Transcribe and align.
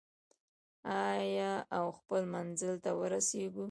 آیا 1.09 1.53
او 1.77 1.85
خپل 1.99 2.21
منزل 2.35 2.75
ته 2.83 2.91
ورسیږو؟ 2.99 3.59